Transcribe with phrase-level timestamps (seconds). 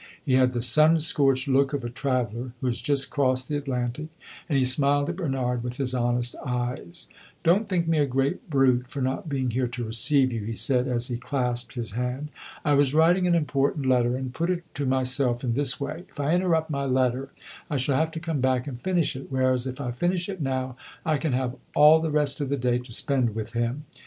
[0.25, 4.07] He had the sun scorched look of a traveller who has just crossed the Atlantic,
[4.49, 7.07] and he smiled at Bernard with his honest eyes.
[7.43, 10.87] "Don't think me a great brute for not being here to receive you," he said,
[10.87, 12.29] as he clasped his hand.
[12.65, 16.05] "I was writing an important letter and I put it to myself in this way:
[16.09, 17.29] 'If I interrupt my letter
[17.69, 20.75] I shall have to come back and finish it; whereas if I finish it now,
[21.05, 23.83] I can have all the rest of the day to spend with him.